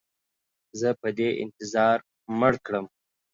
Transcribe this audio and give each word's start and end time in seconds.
زه 0.79 0.89
دې 0.93 0.97
په 1.01 1.27
انتظار 1.43 1.97
مړ 2.39 2.53
کړم. 2.65 2.85